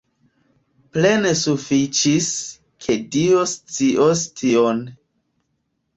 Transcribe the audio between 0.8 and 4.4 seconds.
Plene sufiĉis, ke Dio scios